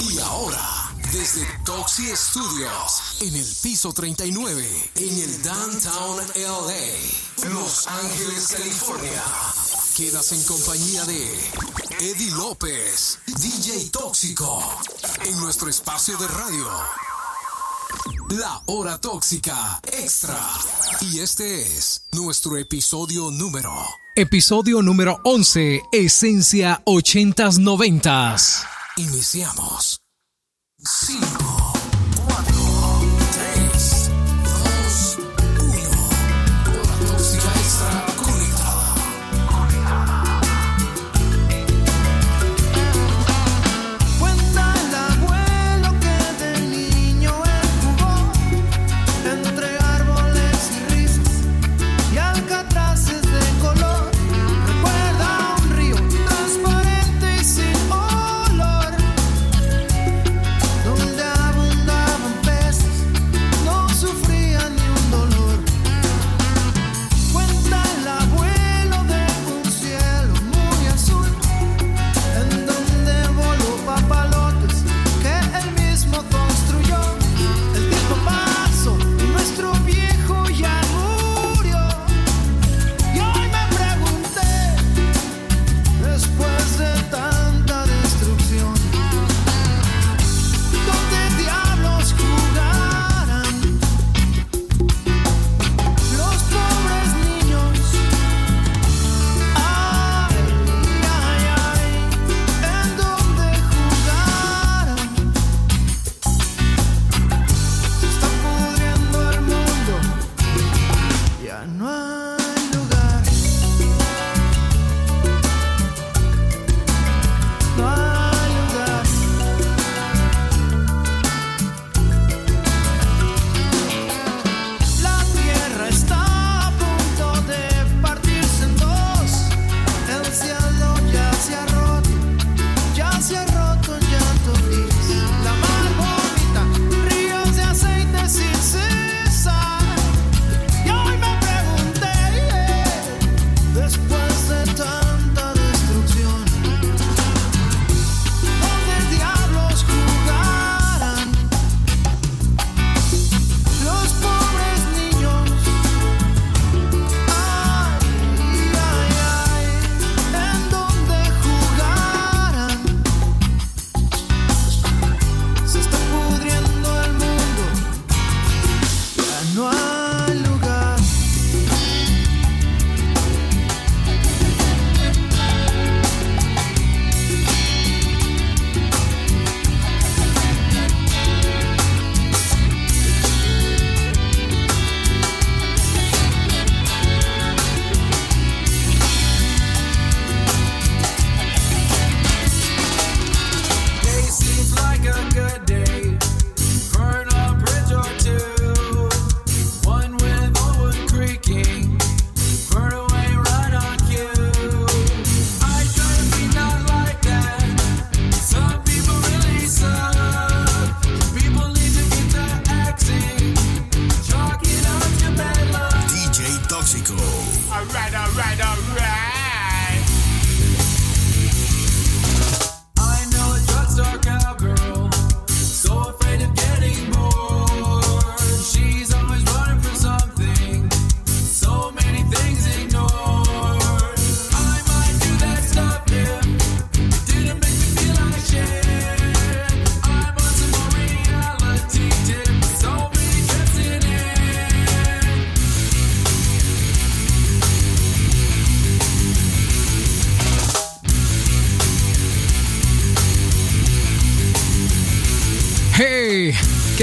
Y 0.00 0.18
ahora, 0.20 0.90
desde 1.12 1.44
Toxi 1.64 2.06
Studios, 2.16 3.20
en 3.20 3.34
el 3.34 3.46
piso 3.62 3.92
39, 3.92 4.90
en 4.96 5.18
el 5.18 5.42
Downtown 5.42 6.18
LA, 6.34 7.50
Los 7.50 7.86
Ángeles, 7.86 8.54
California. 8.56 9.22
Quedas 9.96 10.32
en 10.32 10.42
compañía 10.44 11.04
de 11.04 11.50
Eddie 12.00 12.30
López, 12.32 13.18
DJ 13.26 13.90
Tóxico, 13.90 14.62
en 15.24 15.38
nuestro 15.40 15.68
espacio 15.68 16.16
de 16.16 16.28
radio. 16.28 16.68
La 18.30 18.62
Hora 18.66 18.98
Tóxica 18.98 19.80
Extra. 19.84 20.40
Y 21.02 21.18
este 21.18 21.62
es 21.62 22.04
nuestro 22.12 22.56
episodio 22.56 23.30
número. 23.30 23.72
Episodio 24.14 24.82
número 24.82 25.20
11, 25.24 25.82
Esencia 25.92 26.82
80s 26.86 27.58
90s. 27.58 28.71
Iniciamos. 28.98 30.02
5, 30.78 31.61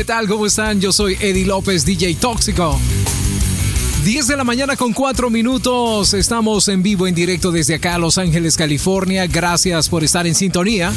tal? 0.10 0.28
¿Cómo 0.28 0.48
están? 0.48 0.82
Yo 0.82 0.92
soy 0.92 1.16
Eddie 1.20 1.46
López, 1.46 1.86
DJ 1.86 2.16
Tóxico. 2.16 2.80
10 4.04 4.26
de 4.26 4.38
la 4.38 4.44
mañana 4.44 4.76
con 4.76 4.92
4 4.92 5.30
minutos. 5.30 6.16
Estamos 6.16 6.68
en 6.68 6.82
vivo, 6.82 7.06
en 7.06 7.14
directo 7.14 7.52
desde 7.52 7.76
acá, 7.76 7.96
Los 8.00 8.18
Ángeles, 8.18 8.58
California. 8.58 9.28
Gracias 9.28 9.88
por 9.88 10.04
estar 10.04 10.26
en 10.26 10.34
sintonía. 10.34 10.92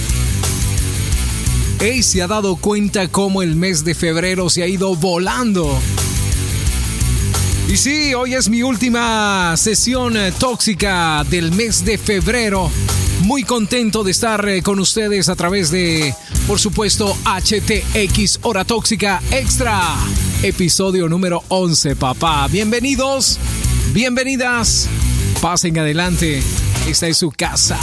Hey, 1.78 2.02
se 2.02 2.22
ha 2.22 2.26
dado 2.26 2.56
cuenta 2.56 3.06
cómo 3.08 3.42
el 3.42 3.54
mes 3.54 3.84
de 3.84 3.94
febrero 3.94 4.48
se 4.48 4.62
ha 4.62 4.66
ido 4.66 4.96
volando. 4.96 5.78
Y 7.68 7.76
sí, 7.76 8.14
hoy 8.14 8.32
es 8.32 8.48
mi 8.48 8.62
última 8.62 9.54
sesión 9.58 10.16
eh, 10.16 10.32
tóxica 10.38 11.22
del 11.28 11.52
mes 11.52 11.84
de 11.84 11.98
febrero. 11.98 12.70
Muy 13.24 13.42
contento 13.42 14.04
de 14.04 14.10
estar 14.10 14.48
eh, 14.48 14.62
con 14.62 14.80
ustedes 14.80 15.28
a 15.28 15.36
través 15.36 15.70
de, 15.70 16.14
por 16.52 16.60
supuesto 16.60 17.16
HTX 17.24 18.40
Hora 18.42 18.66
Tóxica 18.66 19.22
Extra, 19.30 19.96
episodio 20.42 21.08
número 21.08 21.42
11, 21.48 21.96
papá. 21.96 22.46
Bienvenidos, 22.46 23.38
bienvenidas, 23.94 24.86
pasen 25.40 25.78
adelante, 25.78 26.42
esta 26.86 27.08
es 27.08 27.16
su 27.16 27.30
casa. 27.30 27.78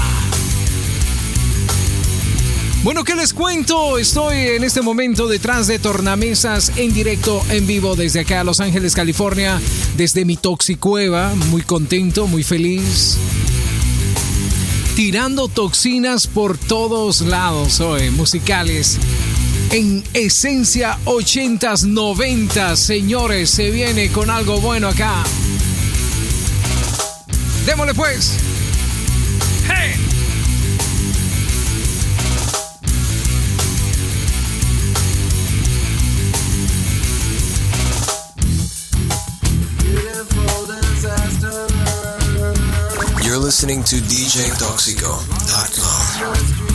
Bueno, 2.83 3.03
¿qué 3.03 3.15
les 3.15 3.33
cuento? 3.33 3.97
Estoy 3.97 4.37
en 4.37 4.63
este 4.63 4.83
momento 4.83 5.27
detrás 5.27 5.65
de 5.65 5.79
tornamesas 5.79 6.71
en 6.75 6.93
directo, 6.93 7.41
en 7.49 7.65
vivo, 7.65 7.95
desde 7.95 8.19
acá 8.19 8.41
a 8.41 8.43
Los 8.43 8.59
Ángeles, 8.59 8.93
California, 8.93 9.59
desde 9.97 10.25
mi 10.25 10.37
Toxicueva, 10.37 11.33
muy 11.49 11.63
contento, 11.63 12.27
muy 12.27 12.43
feliz 12.43 13.17
tirando 14.99 15.47
toxinas 15.47 16.27
por 16.27 16.57
todos 16.57 17.21
lados 17.21 17.79
hoy, 17.79 18.11
musicales. 18.11 18.99
En 19.71 20.03
esencia 20.13 20.97
80s, 21.05 21.83
90 21.85 22.75
señores, 22.75 23.49
se 23.49 23.71
viene 23.71 24.11
con 24.11 24.29
algo 24.29 24.59
bueno 24.59 24.89
acá. 24.89 25.23
Démosle 27.65 27.93
pues. 27.93 28.33
¡Hey! 29.69 30.08
listening 43.61 43.83
to 43.83 43.97
DJToxico.com. 43.97 46.68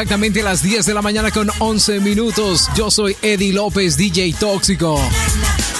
exactamente 0.00 0.44
las 0.44 0.62
10 0.62 0.86
de 0.86 0.94
la 0.94 1.02
mañana 1.02 1.32
con 1.32 1.50
11 1.58 1.98
minutos. 1.98 2.68
Yo 2.76 2.88
soy 2.88 3.16
Eddie 3.20 3.52
López, 3.52 3.96
DJ 3.96 4.32
Tóxico. 4.38 4.96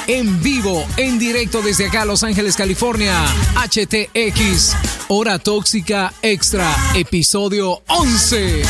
En 0.09 0.43
vivo, 0.43 0.85
en 0.97 1.21
directo 1.21 1.63
desde 1.63 1.87
acá, 1.87 2.05
Los 2.05 2.25
Ángeles, 2.25 2.57
California. 2.57 3.15
HTX, 3.55 4.75
Hora 5.07 5.39
Tóxica 5.39 6.13
Extra, 6.21 6.69
episodio 6.97 7.81
11. 7.87 8.63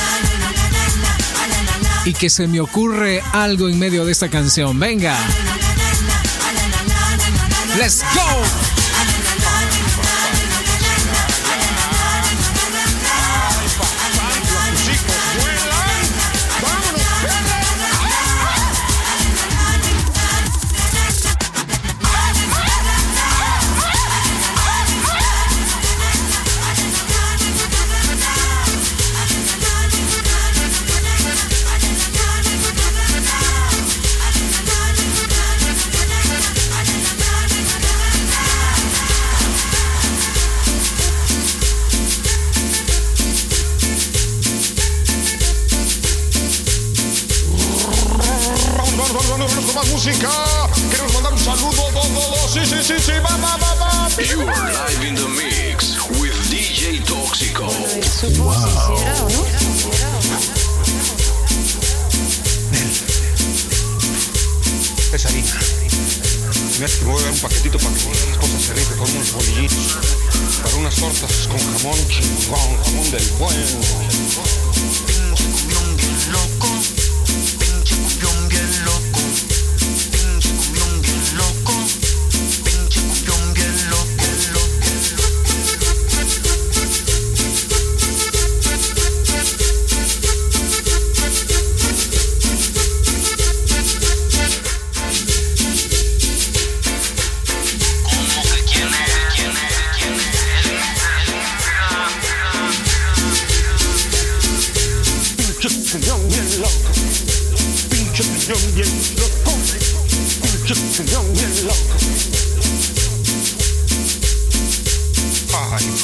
Y 2.04 2.12
que 2.12 2.28
se 2.28 2.46
me 2.46 2.60
ocurre 2.60 3.22
algo 3.32 3.70
en 3.70 3.78
medio 3.78 4.04
de 4.04 4.12
esta 4.12 4.28
canción. 4.28 4.78
Venga. 4.78 5.16
Let's 7.78 8.02
go. 8.14 8.67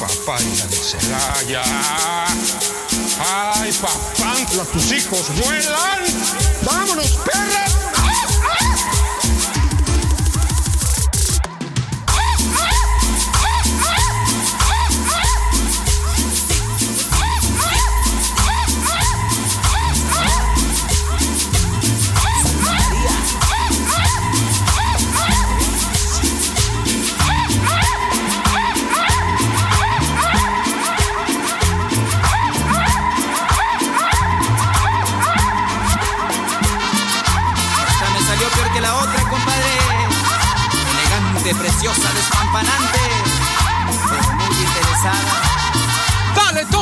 papá 0.07 0.37
papanta 0.43 0.67
de 0.67 0.77
Celaya. 0.77 1.63
¡Ay, 3.21 3.73
papantla! 3.73 4.65
¡Tus 4.65 4.93
hijos 4.93 5.35
vuelan! 5.37 6.05
¡Vámonos, 6.63 7.11
perras! 7.25 7.74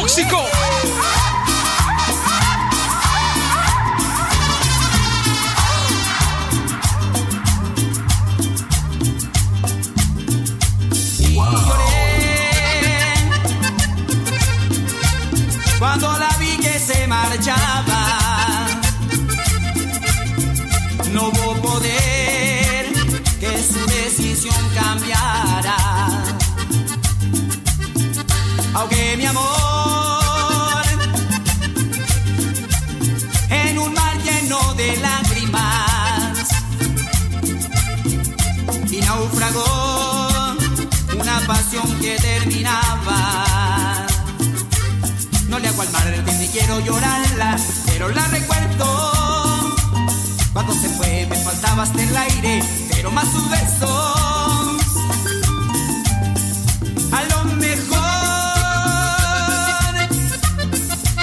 tóxico. 0.03 0.82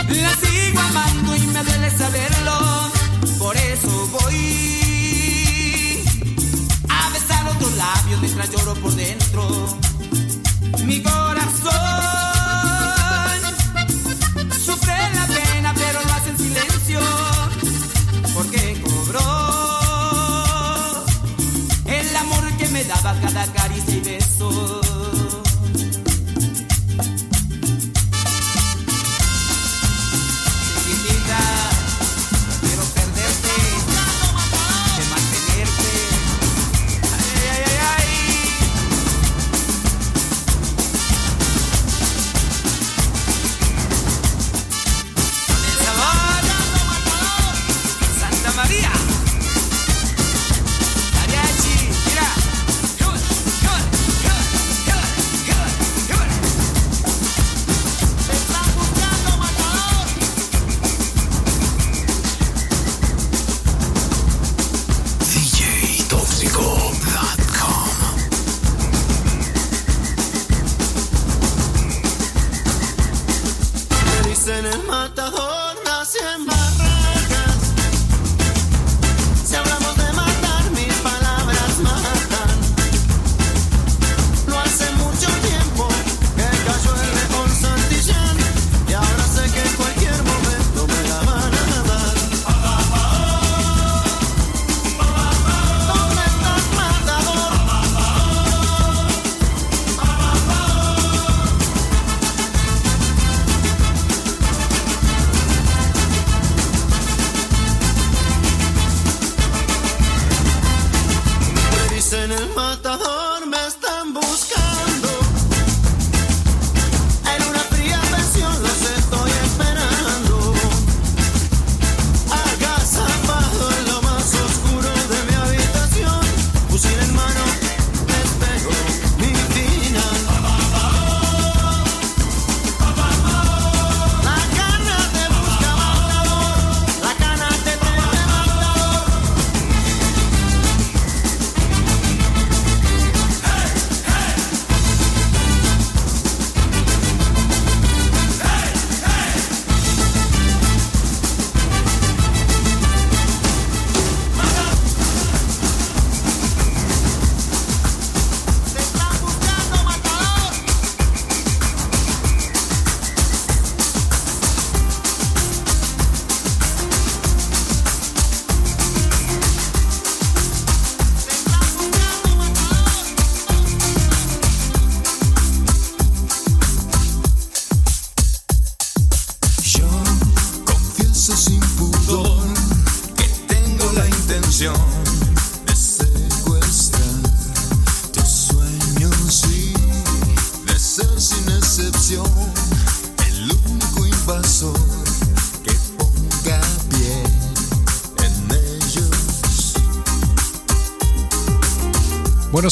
La 0.09 0.35
sigo 0.35 0.79
amando 0.79 1.35
y 1.35 1.47
me 1.47 1.63
duele 1.63 1.91
saberlo, 1.91 2.91
por 3.37 3.55
eso 3.55 4.09
voy 4.11 6.03
a 6.89 7.09
besar 7.11 7.47
otros 7.47 7.75
labios 7.77 8.19
mientras 8.21 8.49
lloro 8.49 8.73
por 8.75 8.91
dentro. 8.95 9.77
Mi 10.85 10.99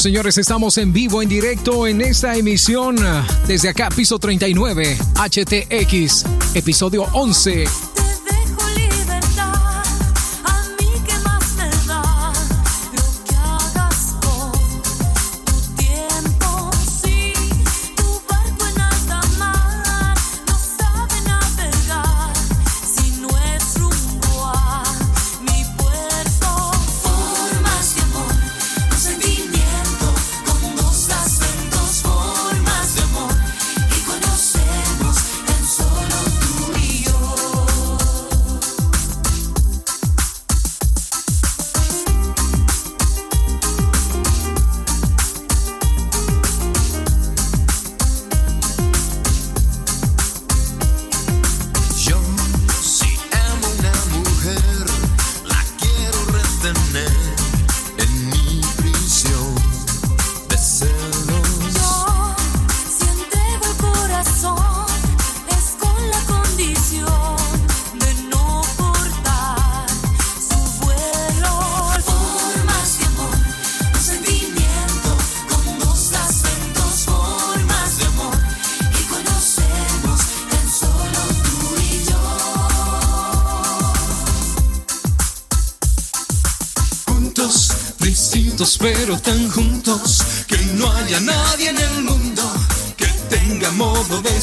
señores, 0.07 0.37
estamos 0.37 0.77
en 0.77 0.93
vivo, 0.93 1.21
en 1.21 1.27
directo, 1.27 1.85
en 1.85 1.99
esta 1.99 2.37
emisión 2.37 2.95
ah, 3.01 3.27
desde 3.45 3.67
acá, 3.67 3.89
piso 3.93 4.17
39, 4.17 4.97
HTX, 5.15 6.23
episodio 6.55 7.03
11. 7.11 7.86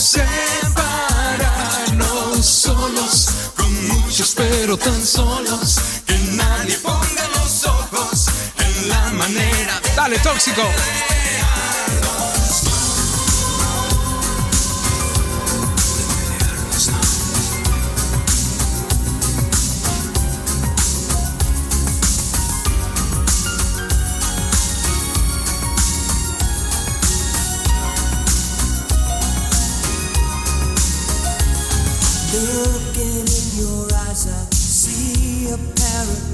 separarnos 0.05 2.45
solos, 2.45 3.29
con 3.57 3.89
muchos 3.89 4.35
pero 4.37 4.77
tan 4.77 5.03
solos, 5.05 5.81
que 6.07 6.17
nadie 6.33 6.77
ponga 6.79 7.29
los 7.37 7.65
ojos 7.65 8.27
en 8.59 8.89
la 8.91 9.11
manera. 9.13 9.81
De 9.81 9.91
Dale, 9.97 10.19
tóxico. 10.19 10.61
Paris. 36.05 36.34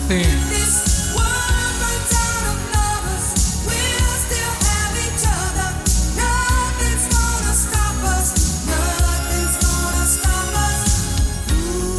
Us. 0.00 0.22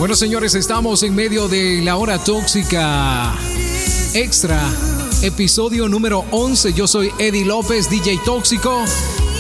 Bueno, 0.04 0.16
señores, 0.18 0.54
estamos 0.56 1.02
en 1.04 1.16
medio 1.16 1.48
de 1.48 1.82
la 1.82 1.96
hora 1.96 2.22
tóxica 2.22 3.34
extra, 4.14 4.62
episodio 5.22 5.88
número 5.88 6.26
11. 6.32 6.74
Yo 6.74 6.88
soy 6.88 7.10
Eddie 7.20 7.46
López, 7.46 7.90
DJ 7.90 8.20
Tóxico, 8.26 8.84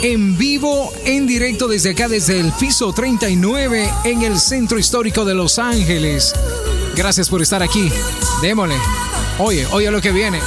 en 0.03 0.37
vivo, 0.37 0.89
en 1.03 1.27
directo 1.27 1.67
desde 1.67 1.89
acá, 1.89 2.07
desde 2.07 2.39
el 2.39 2.53
piso 2.53 2.93
39, 2.93 3.89
en 4.05 4.21
el 4.21 4.39
centro 4.39 4.79
histórico 4.79 5.25
de 5.25 5.33
Los 5.33 5.59
Ángeles. 5.59 6.33
Gracias 6.95 7.29
por 7.29 7.41
estar 7.41 7.63
aquí. 7.63 7.91
Démosle. 8.41 8.75
Oye, 9.39 9.65
oye 9.71 9.89
lo 9.89 10.01
que 10.01 10.12
viene. 10.12 10.39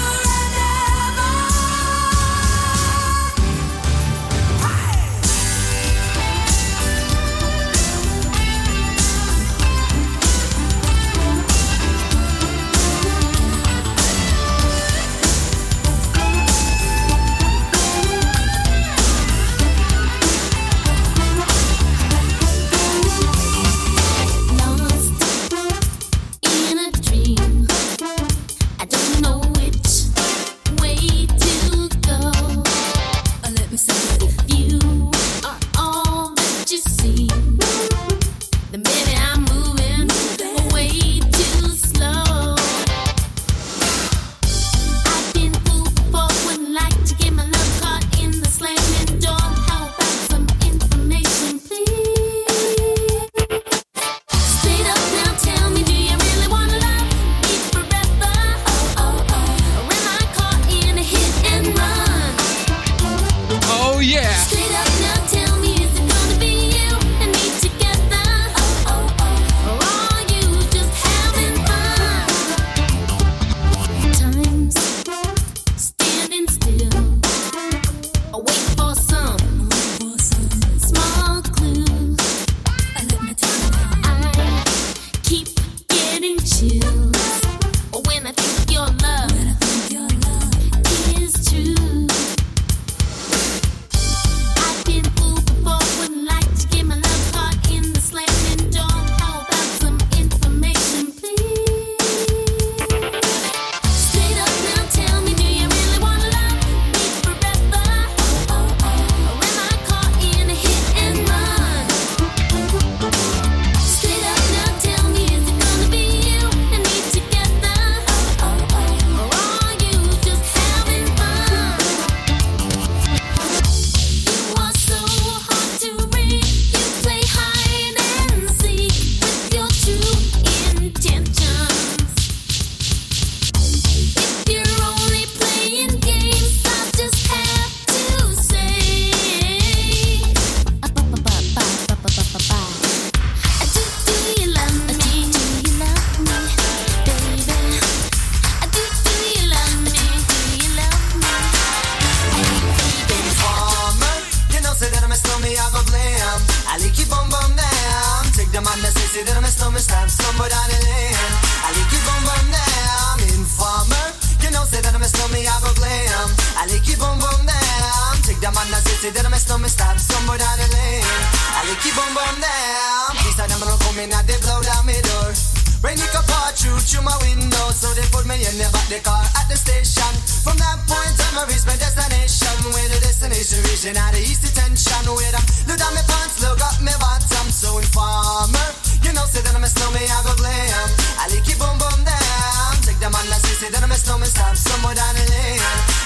Out 183.96 184.12
of 184.12 184.20
east 184.20 184.44
detention. 184.44 184.92
I 184.92 185.40
look 185.66 185.78
down 185.80 185.92
my 185.96 186.04
pants, 186.04 186.40
look 186.44 186.60
up 186.60 186.76
my 186.84 186.92
bottom. 187.00 187.48
So 187.48 187.78
informer, 187.80 188.68
you 189.00 189.12
know, 189.16 189.24
say 189.24 189.40
that 189.40 189.56
I'm 189.56 189.64
a 189.64 189.68
snowman, 189.68 190.04
I 190.04 190.18
go 190.24 190.36
glam. 190.36 190.88
I 191.16 191.28
like 191.32 191.48
it 191.48 191.56
boom 191.56 191.76
boom 191.80 192.00
down. 192.04 192.72
Take 192.84 193.00
the 193.00 193.08
man 193.08 193.24
that 193.32 193.40
say, 193.40 193.56
say 193.56 193.68
that 193.72 193.80
I'm 193.80 193.90
a 193.90 193.96
snowman, 193.96 194.28
stop 194.28 194.54
somewhere 194.56 194.94
down 194.94 195.14
the 195.16 195.24
lane. 195.32 195.62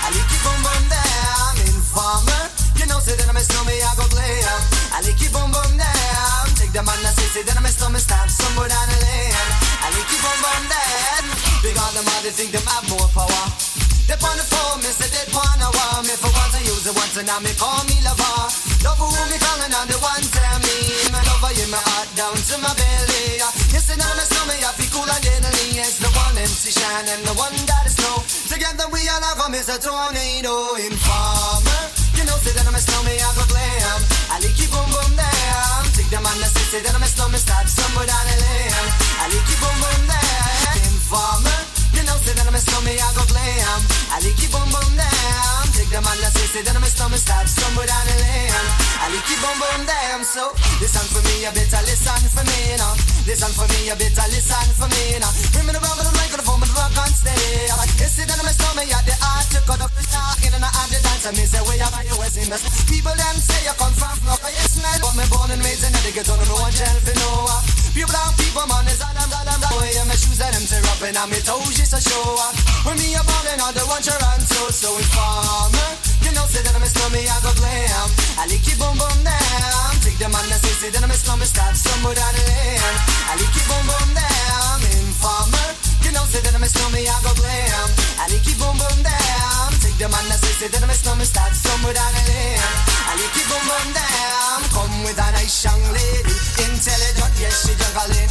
I 0.06 0.08
like 0.14 0.30
it 0.30 0.40
boom 0.46 0.60
boom 0.62 0.84
down. 0.86 1.52
Informer, 1.66 2.42
you 2.78 2.86
know, 2.86 3.02
say 3.02 3.18
that 3.18 3.26
I'm 3.26 3.36
a 3.36 3.42
snowman, 3.42 3.82
I 3.82 3.90
go 3.98 4.06
glam. 4.08 4.60
I 4.94 5.02
like 5.02 5.18
it 5.18 5.30
boom 5.34 5.50
boom 5.50 5.72
down. 5.74 6.44
Take 6.54 6.70
the 6.70 6.82
man 6.86 6.98
that 7.02 7.14
say, 7.18 7.28
say 7.34 7.42
that 7.42 7.58
I'm 7.58 7.66
a 7.66 7.72
snowman, 7.74 8.00
stop 8.00 8.30
somewhere 8.30 8.70
down 8.70 8.86
the 8.86 8.98
lane. 9.02 9.34
I 9.82 9.90
like 9.90 10.06
it 10.06 10.20
boom 10.22 10.38
boom 10.38 10.62
down. 10.70 11.24
Because 11.64 11.92
them 11.98 12.06
all 12.06 12.22
they 12.22 12.30
think 12.30 12.54
them 12.54 12.64
have 12.70 12.86
more 12.86 13.08
power. 13.10 13.99
They 14.10 14.18
on 14.26 14.34
the 14.34 14.42
phone, 14.42 14.82
me 14.82 14.90
say 14.90 15.06
they 15.06 15.22
wanna 15.30 15.70
want 15.70 16.02
me 16.02 16.18
for 16.18 16.34
once 16.34 16.58
I 16.58 16.66
use 16.66 16.82
it 16.82 16.98
once 16.98 17.14
and 17.14 17.30
now 17.30 17.38
me 17.38 17.54
call 17.54 17.78
me 17.86 17.94
lover. 18.02 18.50
Love 18.82 18.98
who 18.98 19.06
me 19.06 19.38
calling 19.38 19.70
on 19.70 19.86
the 19.86 19.94
one 20.02 20.26
tell 20.34 20.58
me 20.66 20.76
my 21.14 21.22
lover 21.30 21.54
in 21.54 21.70
my 21.70 21.78
heart 21.78 22.10
down 22.18 22.34
to 22.34 22.58
my 22.58 22.74
belly. 22.74 23.38
Yes, 23.70 23.86
and 23.86 24.02
me 24.02 24.24
slow 24.26 24.50
me 24.50 24.58
I 24.66 24.74
feel 24.74 24.90
cool 24.90 25.06
and 25.06 25.22
deadly. 25.22 25.78
Yes, 25.78 26.02
the 26.02 26.10
one 26.10 26.34
MC 26.34 26.74
shine 26.74 27.06
and 27.06 27.22
the 27.22 27.38
one 27.38 27.54
that 27.70 27.86
is 27.86 27.94
snow. 27.94 28.18
Together 28.50 28.90
we 28.90 28.98
all 29.06 29.22
have 29.30 29.46
a 29.46 29.54
a 29.54 29.76
tornado 29.78 30.74
informer. 30.74 31.82
You 32.18 32.26
know, 32.26 32.34
say 32.42 32.50
that 32.58 32.66
I'm 32.66 32.74
a 32.74 32.82
snowman, 32.82 33.14
I 33.14 33.30
go 33.38 33.46
glam. 33.46 34.00
I 34.26 34.42
like 34.42 34.58
you 34.58 34.66
boom 34.74 34.90
boom 34.90 35.14
down. 35.14 35.86
Take 35.94 36.10
the 36.10 36.18
man 36.18 36.34
that 36.42 36.50
say, 36.50 36.66
say 36.66 36.80
that 36.82 36.98
I'm 36.98 37.06
a 37.06 37.06
snowman, 37.06 37.38
start 37.38 37.70
somewhere 37.70 38.10
down 38.10 38.26
the 38.26 38.36
lane. 38.42 38.74
I 39.22 39.30
like 39.30 39.46
you 39.46 39.58
boom 39.62 39.76
boom 39.78 40.02
down. 40.10 40.82
Informer. 40.98 41.69
You 42.00 42.08
know, 42.08 42.16
say 42.24 42.32
that 42.32 42.48
I'm 42.48 42.56
a 42.56 42.60
stomach, 42.64 42.96
I 42.96 43.08
go 43.12 43.28
glam. 43.28 43.80
I 44.08 44.24
like 44.24 44.32
keep 44.40 44.48
boom 44.48 44.64
boom 44.72 44.92
down. 44.96 45.68
Take 45.76 45.92
them 45.92 46.00
on 46.08 46.16
the 46.16 46.32
say, 46.32 46.48
say 46.48 46.62
that 46.64 46.72
I'm 46.72 46.80
a 46.80 46.88
stomach, 46.88 47.20
stop 47.20 47.44
somewhere 47.44 47.84
down 47.84 48.08
the 48.08 48.16
lane. 48.24 48.56
I 49.04 49.12
like 49.12 49.20
keep 49.28 49.36
boom 49.44 49.52
boom 49.60 49.84
down. 49.84 50.24
So, 50.24 50.48
listen 50.80 51.04
for 51.12 51.20
me, 51.28 51.44
you 51.44 51.52
better 51.52 51.82
listen 51.84 52.24
for 52.32 52.40
me, 52.40 52.72
you 52.72 52.80
know. 52.80 52.96
Listen 53.28 53.52
for 53.52 53.68
me, 53.68 53.84
you 53.84 53.96
better 54.00 54.26
listen 54.32 54.68
for 54.80 54.88
me, 54.88 55.02
you 55.12 55.20
know. 55.20 55.28
Bring 55.52 55.68
me 55.68 55.76
the 55.76 55.80
rubber, 55.84 56.08
the 56.40 56.46
phone, 56.48 56.60
but 56.64 56.72
rock 56.72 56.96
on 56.96 57.12
stay. 57.12 57.68
I 57.68 57.76
like, 57.76 57.92
you 58.00 58.08
see 58.08 58.24
that 58.24 58.40
I'm 58.40 58.48
a 58.48 58.52
stomach, 58.56 58.88
yeah, 58.88 59.04
the 59.04 59.14
art 59.20 59.44
to 59.52 59.60
cut 59.68 59.84
up 59.84 59.92
the 59.92 60.04
talk, 60.08 60.40
and 60.40 60.56
I 60.56 60.72
the 60.88 60.98
dance. 61.04 61.28
I 61.28 61.36
mean, 61.36 61.44
say, 61.44 61.60
where 61.68 61.76
you 61.76 61.84
are, 61.84 62.04
you 62.08 62.16
was 62.16 62.32
in 62.40 62.48
this. 62.48 62.64
People 62.88 63.12
them 63.12 63.36
say 63.36 63.60
you 63.68 63.76
come 63.76 63.92
from 63.92 64.16
rock, 64.24 64.40
you 64.48 64.66
smell. 64.72 64.98
But 65.04 65.20
me 65.20 65.24
born 65.28 65.52
and 65.52 65.60
raised 65.60 65.84
in 65.84 65.92
the 65.92 66.10
ghetto, 66.16 66.32
no 66.32 66.56
one 66.56 66.72
gel 66.72 66.96
for 67.04 67.12
no. 67.20 67.44
People 67.92 68.14
down, 68.14 68.32
people, 68.40 68.64
man, 68.70 68.88
is 68.88 69.02
all 69.04 69.12
I'm, 69.12 69.28
all 69.28 69.50
I'm, 69.52 69.60
all 69.68 69.82
I'm. 69.84 70.06
My 70.08 70.16
shoes, 70.16 70.40
and 70.40 70.54
them 70.54 70.64
tear 70.64 70.80
up, 70.88 71.02
and 71.04 71.18
I'm 71.18 71.30
toes, 71.44 71.76
you 71.76 71.86
makes 71.90 72.06
show 72.06 72.22
up 72.38 72.54
When 72.86 72.96
me 72.98 73.14
a 73.14 73.22
ball 73.26 73.46
and 73.50 73.60
other 73.60 73.82
one 73.90 74.02
run 74.02 74.40
so 74.46 74.70
so 74.70 74.90
informer. 74.94 75.90
You 76.22 76.30
know 76.32 76.46
say 76.46 76.62
that 76.62 76.74
I'm 76.74 76.82
a 76.82 76.86
slummy, 76.86 77.26
I 77.26 77.36
go 77.42 77.50
glam. 77.58 78.08
I 78.38 78.46
lick 78.46 78.62
it 78.62 78.78
boom 78.78 78.94
boom 78.94 79.18
down. 79.26 79.90
Take 80.00 80.18
the 80.22 80.28
man 80.30 80.46
that 80.48 80.60
says 80.62 80.92
that 80.92 81.02
I'm 81.02 81.10
a 81.10 81.18
slummy, 81.18 81.46
stop 81.46 81.74
somewhere 81.74 82.14
down 82.14 82.32
the 82.34 82.42
lane. 82.46 82.96
I 83.26 83.34
lick 83.40 83.50
it 83.50 83.66
boom 83.66 83.84
boom 83.90 84.10
down. 84.14 84.78
Informer. 85.02 85.68
You 86.06 86.10
know 86.14 86.24
say 86.30 86.40
that 86.46 86.54
I'm 86.54 86.62
a 86.62 86.68
slummy, 86.70 87.04
I 87.10 87.16
go 87.26 87.32
glam. 87.34 87.88
I 88.22 88.24
lick 88.30 88.46
it 88.46 88.56
boom 88.60 88.76
boom 88.78 88.98
down. 89.02 89.68
Take 89.82 89.98
the 89.98 90.06
man 90.06 90.24
that 90.30 90.38
says 90.38 90.70
that 90.70 90.80
I'm 90.80 90.90
a 90.90 90.94
slummy, 90.94 91.26
stop 91.26 91.50
somewhere 91.50 91.96
down 91.96 92.12
the 92.14 92.22
lane. 92.30 92.74
I 93.10 93.12
lick 93.18 93.34
it 93.34 93.46
boom 93.50 93.64
boom 93.66 93.88
down. 93.90 94.58
Come 94.70 94.94
with 95.02 95.18
a 95.18 95.28
nice 95.34 95.58
young 95.66 95.82
lady, 95.90 96.36
intelligent, 96.62 97.34
yes 97.42 97.66
she 97.66 97.74
juggle 97.74 98.14
in. 98.14 98.30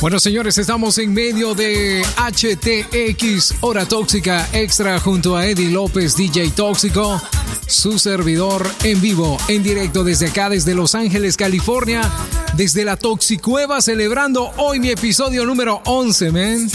Bueno, 0.00 0.18
señores, 0.18 0.56
estamos 0.56 0.96
en 0.96 1.12
medio 1.12 1.54
de 1.54 2.02
HTX, 2.16 3.56
Hora 3.60 3.84
Tóxica 3.84 4.48
Extra, 4.54 4.98
junto 4.98 5.36
a 5.36 5.44
Eddie 5.46 5.70
López, 5.70 6.16
DJ 6.16 6.52
Tóxico, 6.52 7.20
su 7.66 7.98
servidor 7.98 8.66
en 8.82 8.98
vivo, 9.02 9.36
en 9.48 9.62
directo 9.62 10.02
desde 10.02 10.28
acá, 10.28 10.48
desde 10.48 10.74
Los 10.74 10.94
Ángeles, 10.94 11.36
California, 11.36 12.10
desde 12.54 12.86
la 12.86 12.96
Toxicueva, 12.96 13.82
celebrando 13.82 14.50
hoy 14.56 14.80
mi 14.80 14.88
episodio 14.88 15.44
número 15.44 15.82
11, 15.84 16.32
man. 16.32 16.70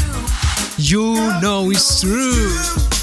You 0.78 1.16
know 1.40 1.72
it's 1.72 2.02
true. 2.02 2.94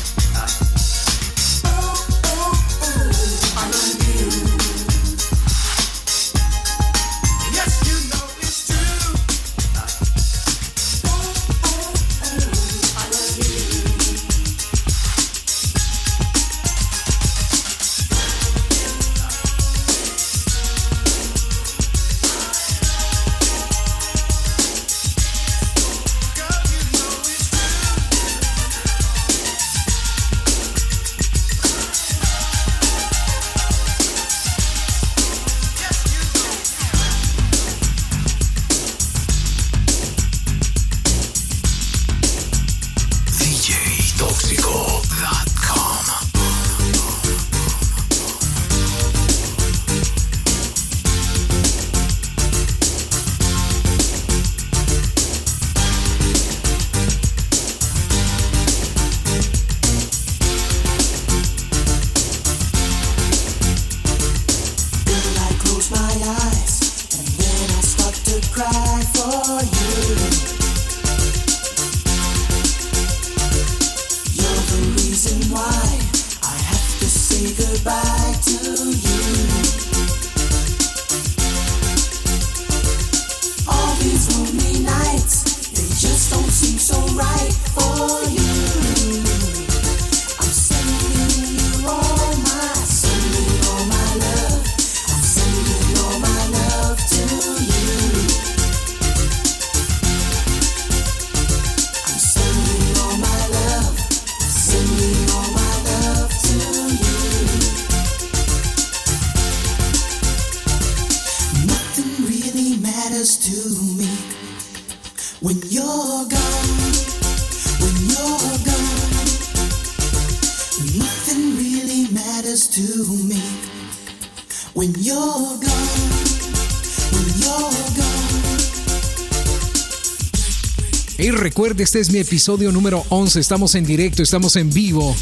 Recuerde, 131.63 131.85
este 131.85 132.01
es 132.01 132.11
mi 132.11 132.19
episodio 132.19 132.73
número 132.73 133.05
11. 133.09 133.39
Estamos 133.39 133.77
en 133.77 133.87
directo, 133.87 134.21
estamos 134.21 134.57
en 134.57 134.69
vivo. 134.73 135.15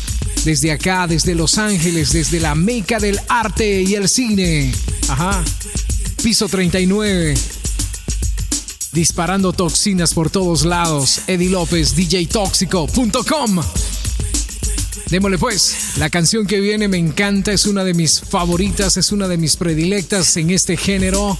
Desde 0.42 0.72
acá, 0.72 1.06
desde 1.06 1.34
Los 1.34 1.58
Ángeles, 1.58 2.14
desde 2.14 2.40
la 2.40 2.54
meca 2.54 2.98
del 2.98 3.20
arte 3.28 3.82
y 3.82 3.94
el 3.94 4.08
cine. 4.08 4.72
Ajá. 5.08 5.44
Piso 6.22 6.48
39. 6.48 7.34
Disparando 8.92 9.52
toxinas 9.52 10.14
por 10.14 10.30
todos 10.30 10.64
lados. 10.64 11.20
Eddie 11.26 11.50
López, 11.50 11.94
DJTóxico.com. 11.94 13.60
Démosle 15.10 15.36
pues. 15.36 15.98
La 15.98 16.08
canción 16.08 16.46
que 16.46 16.60
viene 16.60 16.88
me 16.88 16.96
encanta, 16.96 17.52
es 17.52 17.66
una 17.66 17.84
de 17.84 17.92
mis 17.92 18.18
favoritas, 18.18 18.96
es 18.96 19.12
una 19.12 19.28
de 19.28 19.36
mis 19.36 19.56
predilectas 19.56 20.38
en 20.38 20.48
este 20.48 20.78
género. 20.78 21.38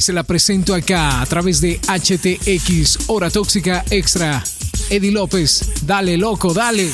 Se 0.00 0.14
la 0.14 0.22
presento 0.22 0.74
acá 0.74 1.20
a 1.20 1.26
través 1.26 1.60
de 1.60 1.78
HTX, 1.78 3.08
Hora 3.08 3.30
Tóxica 3.30 3.84
Extra. 3.90 4.42
Eddie 4.88 5.12
López, 5.12 5.72
dale 5.82 6.16
loco, 6.16 6.54
dale. 6.54 6.90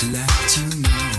to 0.00 0.06
let 0.06 0.56
you 0.56 0.82
know. 0.82 1.13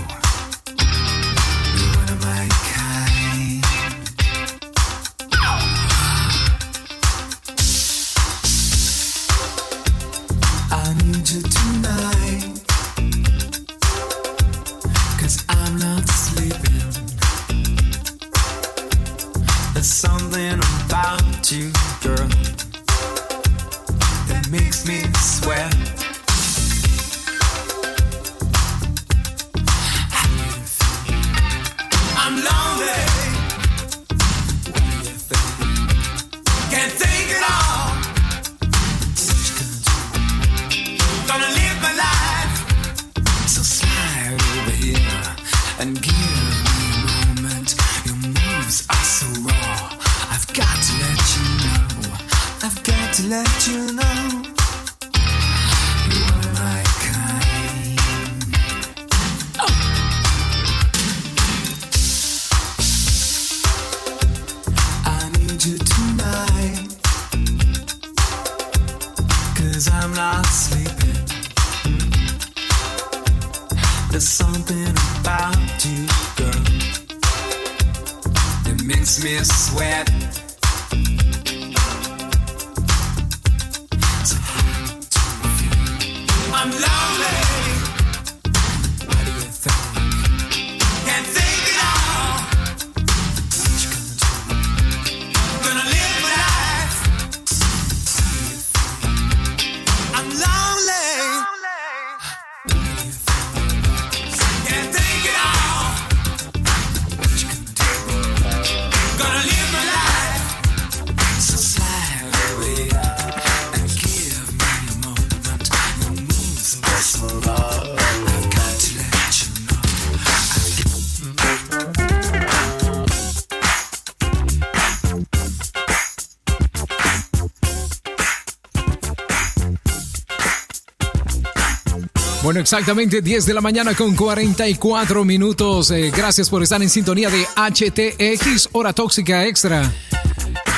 Exactamente 132.58 133.22
10 133.22 133.46
de 133.46 133.54
la 133.54 133.60
mañana 133.60 133.94
con 133.94 134.16
44 134.16 135.24
minutos. 135.24 135.90
Eh, 135.90 136.10
gracias 136.14 136.48
por 136.48 136.62
estar 136.62 136.82
en 136.82 136.88
sintonía 136.88 137.28
de 137.28 137.46
HTX, 137.54 138.70
Hora 138.72 138.92
Tóxica 138.92 139.46
Extra. 139.46 139.92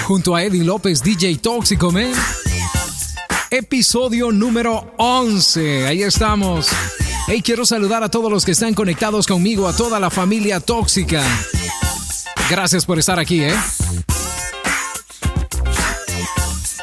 Junto 0.05 0.35
a 0.35 0.43
Eddie 0.43 0.65
López, 0.65 1.03
DJ 1.03 1.37
Tóxico, 1.39 1.91
men. 1.91 2.13
Episodio 3.51 4.33
número 4.33 4.95
11. 4.99 5.87
Ahí 5.87 6.03
estamos. 6.03 6.69
Hey, 7.27 7.43
quiero 7.43 7.65
saludar 7.65 8.03
a 8.03 8.11
todos 8.11 8.31
los 8.31 8.45
que 8.45 8.53
están 8.53 8.75
conectados 8.75 9.27
conmigo, 9.27 9.69
a 9.69 9.77
toda 9.77 10.01
la 10.01 10.11
familia 10.11 10.61
tóxica. 10.61 11.23
Gracias 12.51 12.87
por 12.87 12.99
estar 12.99 13.19
aquí, 13.19 13.43
¿eh? 13.43 13.55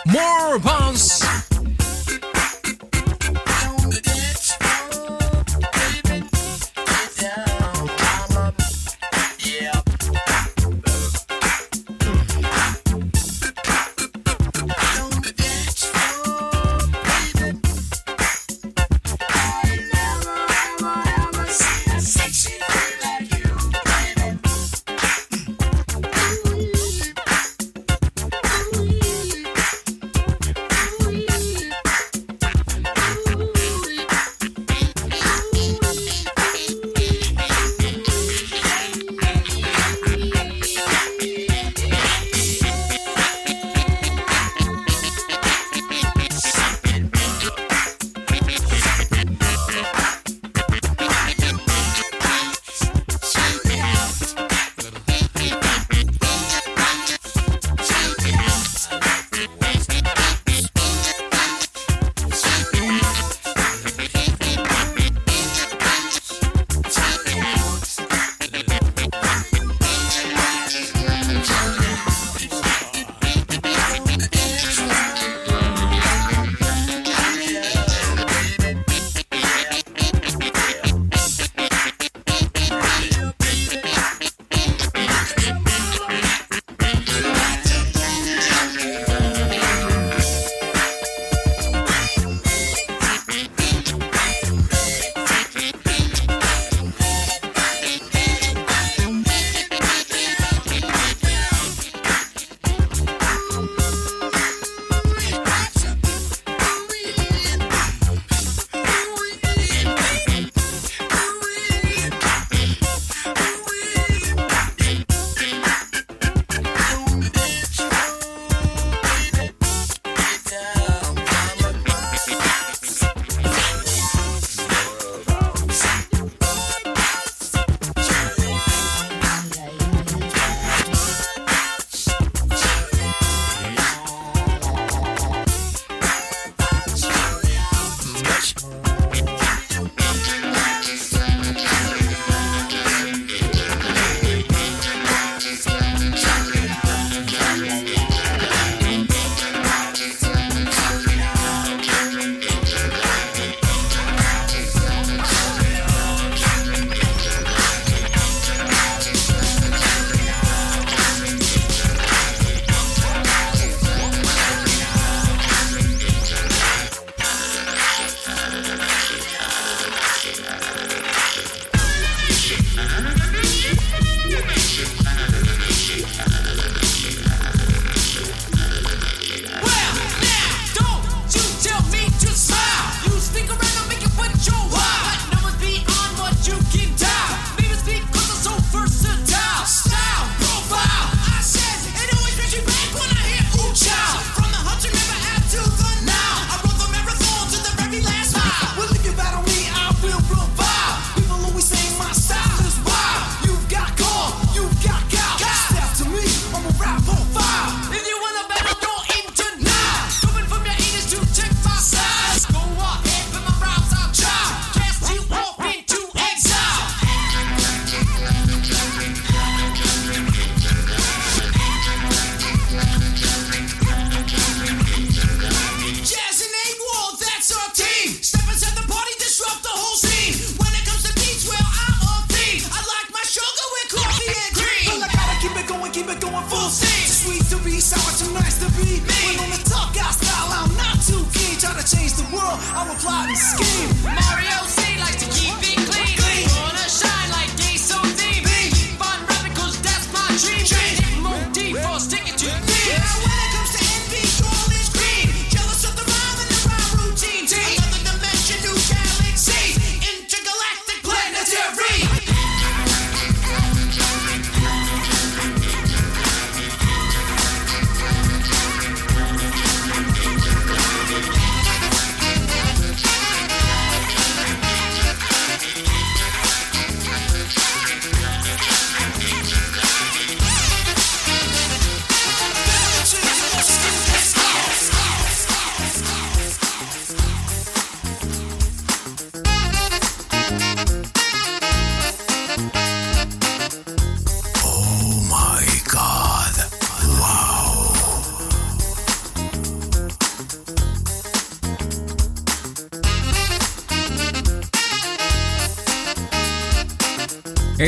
More 0.05 0.59
bounce. 0.59 1.25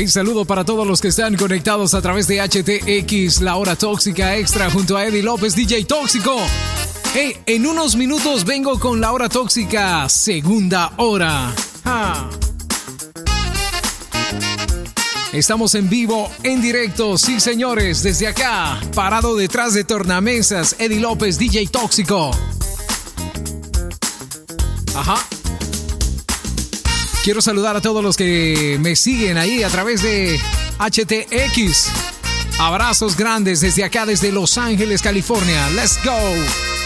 Saludo 0.05 0.45
para 0.45 0.63
todos 0.63 0.85
los 0.85 1.01
que 1.01 1.07
están 1.07 1.35
conectados 1.35 1.95
a 1.95 2.01
través 2.03 2.27
de 2.27 2.39
HTX, 2.39 3.41
la 3.41 3.55
hora 3.55 3.75
tóxica 3.75 4.37
extra 4.37 4.69
junto 4.69 4.95
a 4.95 5.05
Eddie 5.05 5.23
López, 5.23 5.55
DJ 5.55 5.85
Tóxico. 5.85 6.35
Hey, 7.15 7.35
en 7.47 7.65
unos 7.65 7.95
minutos 7.95 8.45
vengo 8.45 8.79
con 8.79 9.01
la 9.01 9.11
hora 9.11 9.27
tóxica, 9.27 10.07
segunda 10.07 10.93
hora. 10.97 11.51
Estamos 15.33 15.73
en 15.73 15.89
vivo, 15.89 16.29
en 16.43 16.61
directo, 16.61 17.17
sí 17.17 17.39
señores, 17.39 18.03
desde 18.03 18.27
acá, 18.27 18.79
parado 18.93 19.35
detrás 19.35 19.73
de 19.73 19.83
tornamesas, 19.83 20.75
Eddie 20.77 20.99
López, 20.99 21.39
DJ 21.39 21.67
Tóxico. 21.67 22.31
Ajá. 24.95 25.36
Quiero 27.27 27.41
saludar 27.41 27.75
a 27.75 27.81
todos 27.81 28.01
los 28.01 28.15
que 28.15 28.77
me 28.79 28.95
siguen 28.95 29.37
ahí 29.37 29.61
a 29.61 29.67
través 29.67 30.01
de 30.01 30.39
HTX. 30.79 31.89
Abrazos 32.57 33.17
grandes 33.17 33.59
desde 33.59 33.83
acá, 33.83 34.05
desde 34.05 34.31
Los 34.31 34.57
Ángeles, 34.57 35.01
California. 35.01 35.69
Let's 35.71 35.99
go. 36.05 36.76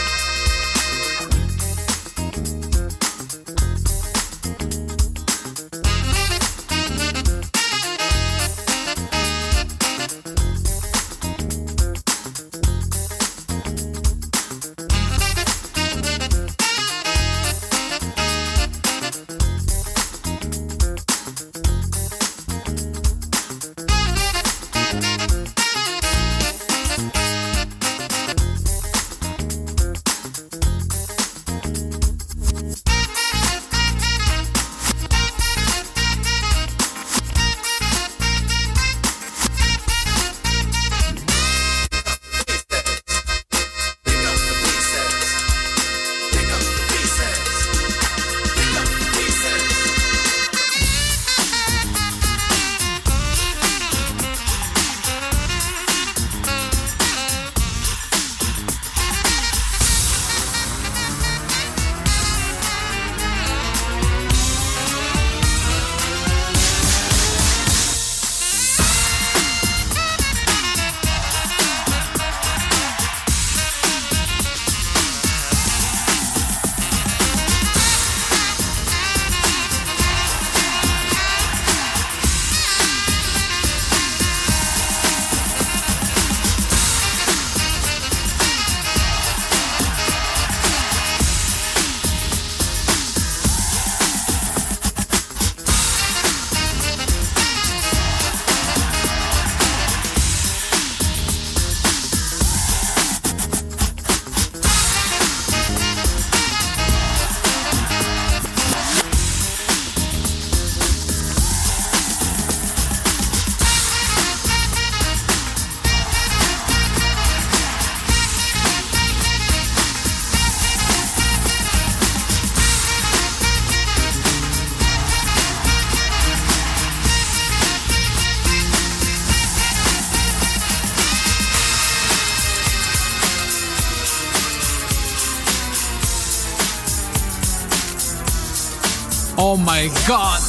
my 139.81 139.87
god. 140.07 140.41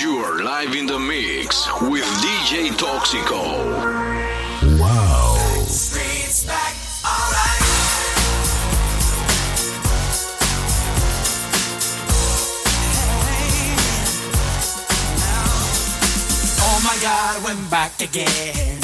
You 0.00 0.18
are 0.18 0.42
live 0.44 0.76
in 0.76 0.86
the 0.86 0.98
mix 0.98 1.66
with 1.82 2.04
DJ 2.22 2.70
Toxico. 2.76 3.42
Wow. 4.78 5.40
God, 17.02 17.44
went 17.44 17.70
back 17.70 18.00
again. 18.00 18.83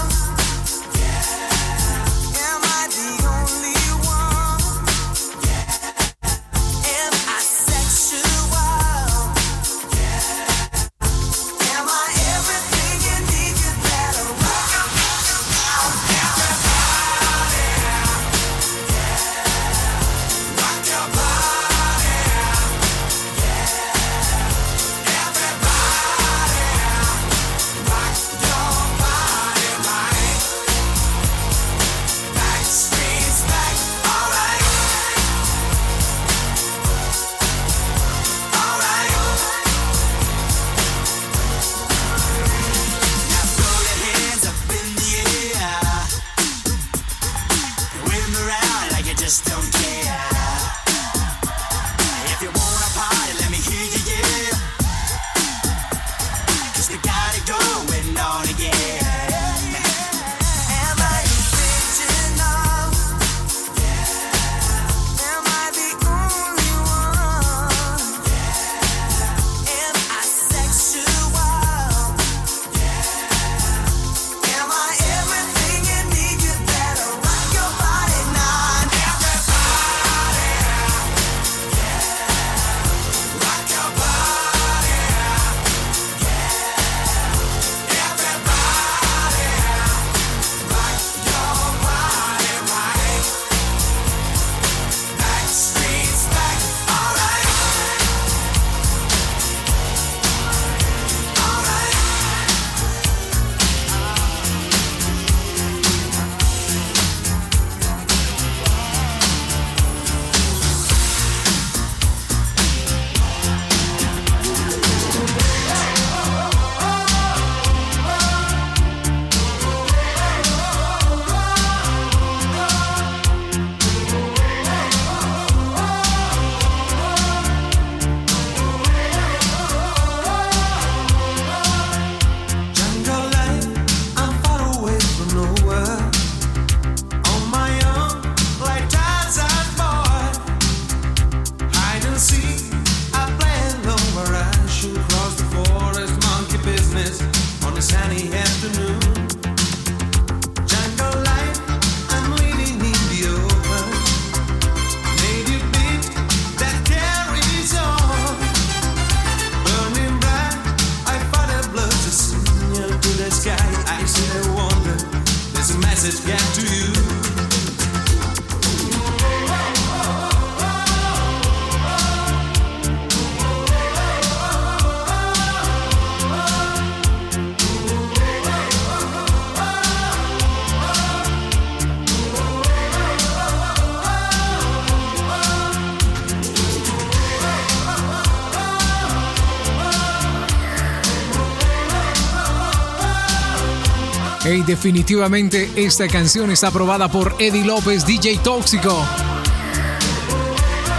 Hey, 194.43 194.63
definitivamente 194.65 195.69
esta 195.75 196.07
canción 196.07 196.49
está 196.49 196.69
aprobada 196.69 197.07
por 197.07 197.35
Eddie 197.37 197.63
López, 197.63 198.07
DJ 198.07 198.39
Tóxico. 198.39 199.05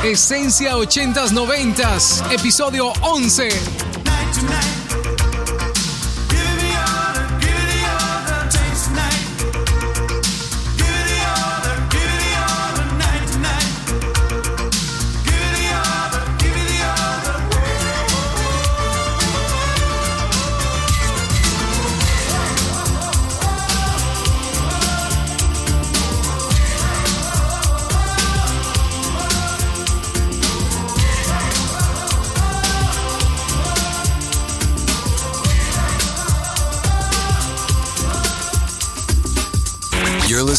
Esencia 0.05 0.77
80s 0.77 1.33
90s, 1.33 2.33
episodio 2.33 2.93
11. 3.01 3.92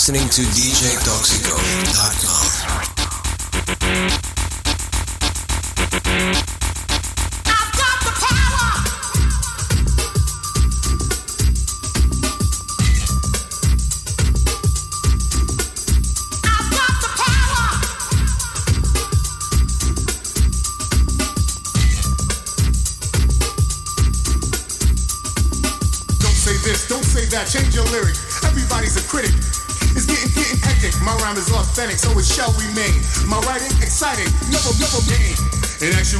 listening 0.05 0.27
to 0.27 0.41
DJ 0.51 0.97
Toxico. 1.05 2.12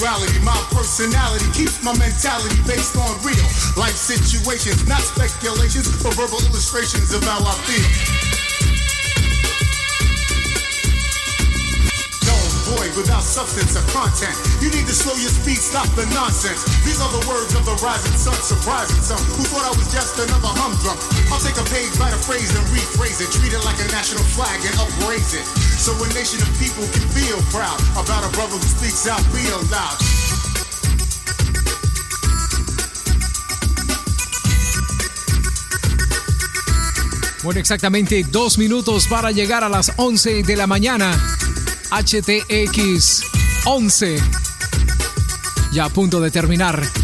My 0.01 0.57
personality 0.71 1.45
keeps 1.53 1.83
my 1.83 1.95
mentality 1.97 2.55
based 2.65 2.97
on 2.97 3.09
real 3.23 3.45
life 3.77 3.95
situations, 3.95 4.87
not 4.87 5.01
speculations 5.01 5.87
or 6.03 6.11
verbal 6.13 6.39
illustrations 6.45 7.13
of 7.13 7.23
how 7.23 7.39
I 7.39 7.53
feel. 7.65 8.22
Void 12.77 12.93
without 12.97 13.21
substance 13.21 13.77
or 13.77 13.85
content. 13.93 14.33
You 14.61 14.69
need 14.73 14.85
to 14.89 14.95
slow 14.95 15.13
your 15.17 15.29
speed, 15.29 15.61
stop 15.61 15.87
the 15.93 16.05
nonsense. 16.13 16.65
These 16.81 16.99
are 17.01 17.11
the 17.13 17.23
words 17.29 17.53
of 17.53 17.65
the 17.65 17.75
rising 17.85 18.15
sun, 18.17 18.37
surprising 18.41 19.01
some 19.01 19.21
who 19.37 19.43
thought 19.45 19.65
I 19.65 19.73
was 19.77 19.87
just 19.93 20.17
another 20.17 20.49
humdrum. 20.49 20.97
I'll 21.29 21.41
take 21.41 21.57
a 21.57 21.67
page, 21.69 21.93
write 22.01 22.13
a 22.13 22.21
phrase, 22.21 22.49
and 22.55 22.65
rephrase 22.73 23.21
it, 23.21 23.29
treat 23.29 23.53
it 23.53 23.63
like 23.65 23.77
a 23.81 23.87
national 23.93 24.25
flag 24.33 24.57
and 24.65 24.73
upraise 24.79 25.33
it. 25.37 25.45
So 25.77 25.93
a 25.93 26.07
nation 26.17 26.41
of 26.41 26.49
people 26.57 26.85
can 26.89 27.05
feel 27.13 27.37
proud 27.53 27.77
about 27.99 28.25
a 28.25 28.31
brother 28.33 28.57
who 28.57 28.69
speaks 28.69 29.05
out 29.05 29.21
real 29.33 29.59
loud. 29.69 29.97
Bueno, 37.43 37.59
exactamente 37.59 38.25
dos 38.31 38.57
minutos 38.57 39.07
para 39.07 39.31
llegar 39.31 39.65
a 39.65 39.69
las 39.69 39.91
11 39.97 40.43
de 40.43 40.55
la 40.55 40.65
mañana. 40.65 41.19
HTX 41.93 43.21
11. 43.65 44.17
Ya 45.73 45.85
a 45.85 45.89
punto 45.89 46.19
de 46.19 46.31
terminar. 46.31 47.02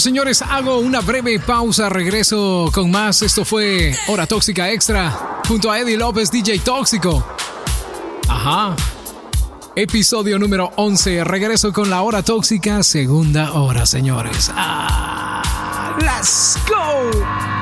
Señores, 0.00 0.42
hago 0.42 0.78
una 0.78 1.00
breve 1.00 1.38
pausa. 1.38 1.88
Regreso 1.88 2.70
con 2.72 2.90
más. 2.90 3.22
Esto 3.22 3.44
fue 3.44 3.96
Hora 4.08 4.26
Tóxica 4.26 4.70
Extra 4.70 5.40
junto 5.46 5.70
a 5.70 5.78
Eddie 5.78 5.96
López, 5.96 6.30
DJ 6.30 6.60
Tóxico. 6.60 7.24
Ajá. 8.28 8.74
Episodio 9.76 10.38
número 10.38 10.70
11. 10.76 11.24
Regreso 11.24 11.72
con 11.72 11.90
la 11.90 12.02
Hora 12.02 12.22
Tóxica, 12.22 12.82
segunda 12.82 13.52
hora, 13.52 13.86
señores. 13.86 14.50
Ah, 14.54 15.96
¡Let's 16.00 16.58
go! 16.68 17.61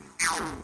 Boom. 0.21 0.61